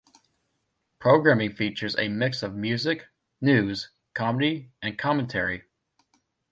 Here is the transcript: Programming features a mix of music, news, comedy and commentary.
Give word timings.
Programming 0.97 1.51
features 1.51 1.95
a 1.95 2.07
mix 2.07 2.41
of 2.41 2.55
music, 2.55 3.05
news, 3.39 3.91
comedy 4.15 4.71
and 4.81 4.97
commentary. 4.97 5.65